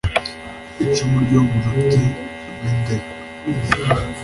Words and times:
Icumu 0.83 1.17
ryo 1.25 1.41
mu 1.49 1.57
ruti 1.65 2.03
rw’indekwe 2.57 3.09